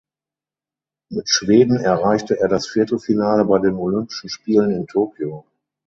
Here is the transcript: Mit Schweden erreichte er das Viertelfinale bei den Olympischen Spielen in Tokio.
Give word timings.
Mit 1.11 1.29
Schweden 1.29 1.77
erreichte 1.79 2.39
er 2.39 2.47
das 2.47 2.65
Viertelfinale 2.65 3.45
bei 3.45 3.59
den 3.59 3.75
Olympischen 3.75 4.29
Spielen 4.31 4.71
in 4.71 4.87
Tokio. 4.87 5.45